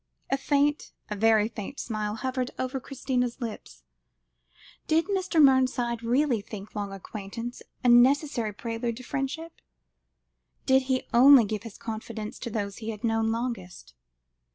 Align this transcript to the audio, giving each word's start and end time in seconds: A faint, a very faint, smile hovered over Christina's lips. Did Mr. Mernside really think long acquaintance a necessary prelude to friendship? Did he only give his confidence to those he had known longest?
A 0.31 0.35
faint, 0.37 0.93
a 1.11 1.15
very 1.15 1.47
faint, 1.47 1.79
smile 1.79 2.15
hovered 2.15 2.49
over 2.57 2.79
Christina's 2.79 3.39
lips. 3.39 3.83
Did 4.87 5.05
Mr. 5.05 5.39
Mernside 5.39 6.01
really 6.01 6.41
think 6.41 6.73
long 6.73 6.91
acquaintance 6.91 7.61
a 7.83 7.87
necessary 7.89 8.51
prelude 8.51 8.97
to 8.97 9.03
friendship? 9.03 9.61
Did 10.65 10.81
he 10.89 11.03
only 11.13 11.45
give 11.45 11.61
his 11.61 11.77
confidence 11.77 12.39
to 12.39 12.49
those 12.49 12.77
he 12.77 12.89
had 12.89 13.03
known 13.03 13.31
longest? 13.31 13.93